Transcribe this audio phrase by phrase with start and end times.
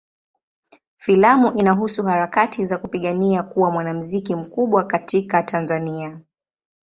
[0.97, 6.19] Filamu inahusu harakati za kupigania kuwa mwanamuziki mkubwa katika Tanzania.